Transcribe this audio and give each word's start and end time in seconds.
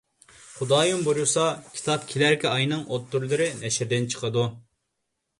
خۇدايىم 0.59 1.01
بۇيرۇسا، 1.07 1.43
كىتاب 1.75 2.07
كېلەركى 2.13 2.49
ئاينىڭ 2.51 2.81
ئوتتۇرىلىرى 2.95 3.47
نەشردىن 3.59 4.09
چىقىدۇ. 4.15 4.47